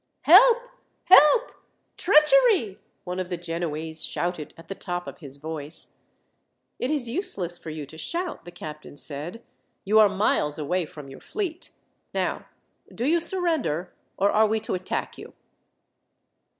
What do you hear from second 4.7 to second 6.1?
top of his voice.